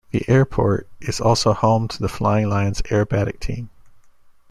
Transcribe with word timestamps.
The 0.09 0.27
airport 0.27 0.87
is 0.99 1.21
also 1.21 1.53
home 1.53 1.87
to 1.87 1.99
the 1.99 2.09
Flying 2.09 2.49
Lions 2.49 2.81
Aerobatic 2.81 3.39
Team. 3.39 3.69